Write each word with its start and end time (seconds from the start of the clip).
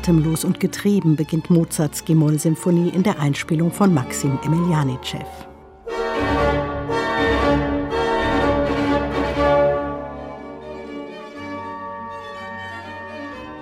Atemlos 0.00 0.46
und 0.46 0.60
getrieben 0.60 1.14
beginnt 1.14 1.50
Mozarts 1.50 2.06
G-Moll-Symphonie 2.06 2.88
in 2.88 3.02
der 3.02 3.20
Einspielung 3.20 3.70
von 3.70 3.92
Maxim 3.92 4.38
Emelianitschew. 4.42 5.18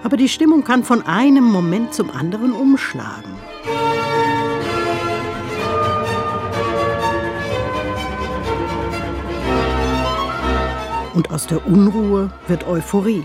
Aber 0.04 0.16
die 0.16 0.28
Stimmung 0.28 0.62
kann 0.62 0.84
von 0.84 1.04
einem 1.08 1.42
Moment 1.42 1.92
zum 1.92 2.08
anderen 2.08 2.52
umschlagen. 2.52 3.32
Und 11.14 11.32
aus 11.32 11.48
der 11.48 11.66
Unruhe 11.66 12.30
wird 12.46 12.64
Euphorie. 12.68 13.24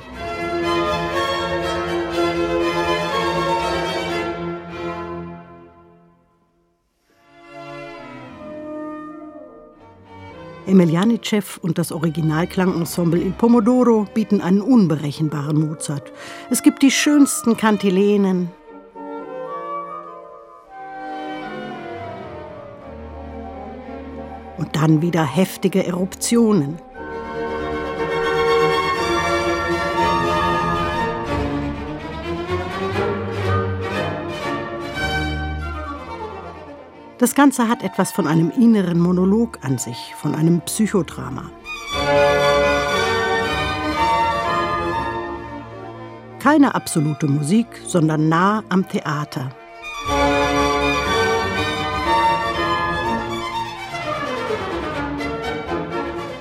Emelianitschew 10.66 11.44
und 11.62 11.78
das 11.78 11.92
Originalklangensemble 11.92 13.20
Il 13.20 13.32
Pomodoro 13.32 14.06
bieten 14.14 14.42
einen 14.42 14.62
unberechenbaren 14.62 15.68
Mozart. 15.68 16.12
Es 16.50 16.64
gibt 16.64 16.82
die 16.82 16.92
schönsten 16.92 17.58
Kantilenen. 17.58 18.50
Und 24.58 24.76
dann 24.76 25.02
wieder 25.02 25.26
heftige 25.26 25.86
Eruptionen. 25.86 26.78
Das 37.24 37.36
Ganze 37.36 37.70
hat 37.70 37.84
etwas 37.84 38.12
von 38.12 38.28
einem 38.28 38.52
inneren 38.52 39.00
Monolog 39.00 39.58
an 39.62 39.78
sich, 39.78 40.14
von 40.18 40.36
einem 40.36 40.60
Psychodrama. 40.60 41.50
Keine 46.40 46.76
absolute 46.76 47.28
Musik, 47.28 47.68
sondern 47.88 48.28
nah 48.28 48.62
am 48.68 48.86
Theater. 48.90 49.56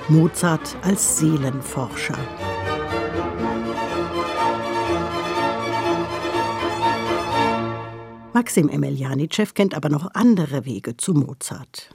Mozart 0.09 0.75
als 0.81 1.17
Seelenforscher. 1.17 2.17
Maxim 8.33 8.67
Emelianitschew 8.67 9.47
kennt 9.53 9.75
aber 9.75 9.89
noch 9.89 10.09
andere 10.13 10.65
Wege 10.65 10.97
zu 10.97 11.13
Mozart. 11.13 11.89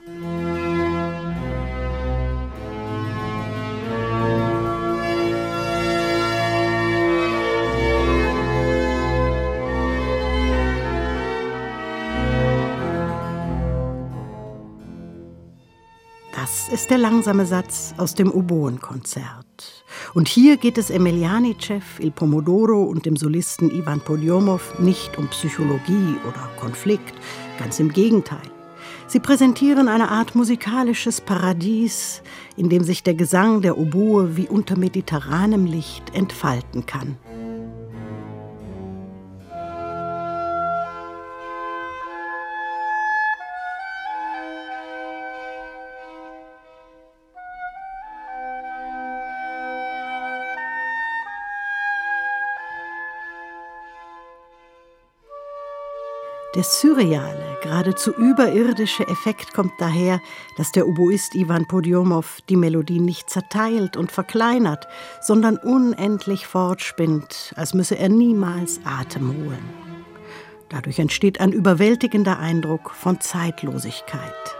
Ist 16.89 16.95
der 16.95 17.07
langsame 17.11 17.45
Satz 17.45 17.93
aus 17.97 18.15
dem 18.15 18.31
Oboenkonzert. 18.31 19.85
Und 20.15 20.27
hier 20.27 20.57
geht 20.57 20.79
es 20.79 20.89
Emelianitschew, 20.89 21.83
Il 21.99 22.09
Pomodoro 22.09 22.81
und 22.81 23.05
dem 23.05 23.15
Solisten 23.15 23.69
Ivan 23.69 24.01
Podjomow 24.01 24.79
nicht 24.79 25.15
um 25.19 25.27
Psychologie 25.27 26.15
oder 26.27 26.49
Konflikt, 26.59 27.13
ganz 27.59 27.79
im 27.79 27.93
Gegenteil. 27.93 28.41
Sie 29.05 29.19
präsentieren 29.19 29.87
eine 29.87 30.09
Art 30.09 30.33
musikalisches 30.33 31.21
Paradies, 31.21 32.23
in 32.57 32.69
dem 32.69 32.83
sich 32.83 33.03
der 33.03 33.13
Gesang 33.13 33.61
der 33.61 33.77
Oboe 33.77 34.35
wie 34.35 34.47
unter 34.47 34.75
mediterranem 34.75 35.67
Licht 35.67 36.15
entfalten 36.15 36.87
kann. 36.87 37.17
Der 56.55 56.63
surreale, 56.63 57.59
geradezu 57.61 58.11
überirdische 58.11 59.07
Effekt 59.07 59.53
kommt 59.53 59.73
daher, 59.77 60.19
dass 60.57 60.71
der 60.71 60.87
Oboist 60.87 61.35
Ivan 61.35 61.67
Podiomow 61.67 62.25
die 62.49 62.55
Melodie 62.55 62.99
nicht 62.99 63.29
zerteilt 63.29 63.95
und 63.95 64.11
verkleinert, 64.11 64.87
sondern 65.21 65.57
unendlich 65.57 66.47
fortspinnt, 66.47 67.53
als 67.55 67.75
müsse 67.75 67.99
er 67.99 68.09
niemals 68.09 68.79
Atem 68.83 69.27
holen. 69.27 69.69
Dadurch 70.69 70.97
entsteht 70.97 71.39
ein 71.39 71.51
überwältigender 71.51 72.39
Eindruck 72.39 72.89
von 72.91 73.21
Zeitlosigkeit. 73.21 74.58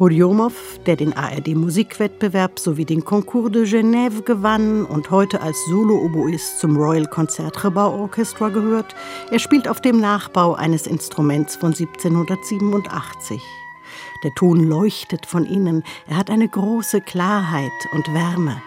Podjomow, 0.00 0.54
der 0.86 0.96
den 0.96 1.12
ARD-Musikwettbewerb 1.12 2.58
sowie 2.58 2.86
den 2.86 3.04
Concours 3.04 3.52
de 3.52 3.64
Genève 3.66 4.22
gewann 4.22 4.86
und 4.86 5.10
heute 5.10 5.42
als 5.42 5.62
Solo-Oboist 5.66 6.58
zum 6.58 6.78
Royal 6.78 7.04
Concertgebouw 7.04 8.00
Orchestra 8.00 8.48
gehört, 8.48 8.94
er 9.30 9.38
spielt 9.38 9.68
auf 9.68 9.82
dem 9.82 10.00
Nachbau 10.00 10.54
eines 10.54 10.86
Instruments 10.86 11.54
von 11.54 11.74
1787. 11.74 13.42
Der 14.24 14.30
Ton 14.36 14.64
leuchtet 14.64 15.26
von 15.26 15.44
innen, 15.44 15.84
er 16.08 16.16
hat 16.16 16.30
eine 16.30 16.48
große 16.48 17.02
Klarheit 17.02 17.70
und 17.92 18.14
Wärme. 18.14 18.62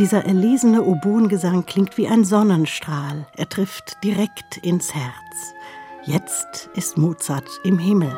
Dieser 0.00 0.24
erlesene 0.24 0.82
Oboengesang 0.82 1.66
klingt 1.66 1.98
wie 1.98 2.08
ein 2.08 2.24
Sonnenstrahl. 2.24 3.26
Er 3.36 3.50
trifft 3.50 4.02
direkt 4.02 4.56
ins 4.56 4.94
Herz. 4.94 5.52
Jetzt 6.04 6.70
ist 6.74 6.96
Mozart 6.96 7.46
im 7.64 7.78
Himmel. 7.78 8.10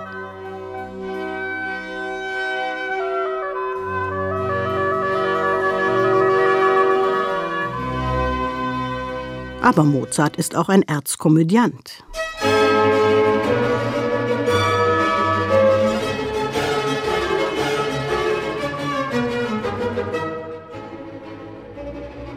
Aber 9.60 9.82
Mozart 9.82 10.36
ist 10.36 10.54
auch 10.54 10.68
ein 10.68 10.82
Erzkomödiant. 10.82 12.04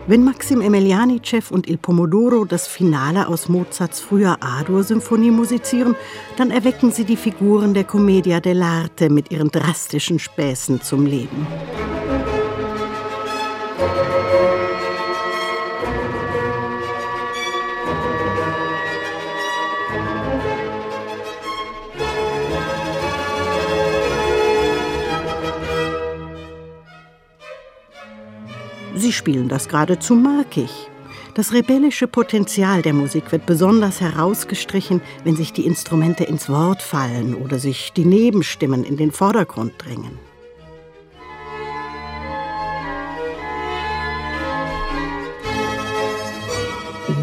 Wenn 0.08 0.24
Maxim 0.24 0.62
Emelianitschew 0.62 1.42
und 1.50 1.68
Il 1.68 1.80
Pomodoro 1.80 2.46
das 2.46 2.68
Finale 2.68 3.28
aus 3.28 3.50
Mozarts 3.50 4.00
früher 4.00 4.38
A-Dur-Symphonie 4.40 5.32
musizieren, 5.32 5.96
dann 6.38 6.52
erwecken 6.52 6.92
sie 6.92 7.06
die 7.06 7.18
Figuren 7.18 7.74
der 7.74 7.86
Commedia 7.86 8.38
dell'arte 8.38 9.10
mit 9.10 9.32
ihren 9.32 9.50
drastischen 9.50 10.20
Späßen 10.20 10.80
zum 10.84 11.08
Leben. 11.08 11.48
Sie 28.96 29.12
spielen 29.12 29.50
das 29.50 29.68
geradezu 29.68 30.16
markig. 30.16 30.72
Das 31.34 31.52
rebellische 31.52 32.08
Potenzial 32.08 32.82
der 32.82 32.94
Musik 32.94 33.34
wird 33.34 33.46
besonders 33.46 34.00
herausgestrichen, 34.00 35.02
wenn 35.26 35.36
sich 35.36 35.52
die 35.52 35.66
Instrumente 35.66 36.24
ins 36.24 36.48
Wort 36.48 36.82
fallen 36.82 37.36
oder 37.36 37.60
sich 37.60 37.92
die 37.92 38.06
Nebenstimmen 38.06 38.86
in 38.86 38.96
den 38.96 39.12
Vordergrund 39.12 39.74
drängen. 39.78 40.18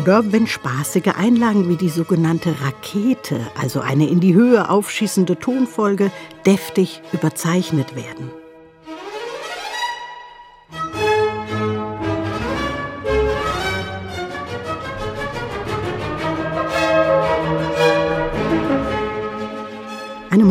Oder 0.02 0.30
wenn 0.30 0.46
spaßige 0.46 1.14
Einlagen 1.16 1.70
wie 1.70 1.76
die 1.76 1.88
sogenannte 1.88 2.54
Rakete, 2.60 3.40
also 3.58 3.80
eine 3.80 4.08
in 4.08 4.20
die 4.20 4.34
Höhe 4.34 4.68
aufschießende 4.68 5.38
Tonfolge, 5.38 6.10
deftig 6.44 7.00
überzeichnet 7.12 7.96
werden. 7.96 8.41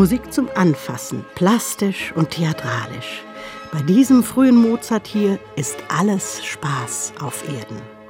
Musik 0.02 0.34
zum 0.34 0.50
Anfassen, 0.56 1.24
plastisch 1.36 2.12
und 2.16 2.32
theatralisch. 2.32 3.22
Bei 3.72 3.84
diesem 3.84 4.24
frühen 4.24 4.56
Mozart 4.56 5.06
hier 5.06 5.38
ist 5.56 5.78
alles 5.96 6.44
Spaß 6.44 7.14
auf 7.22 7.48
Erden. 7.48 8.01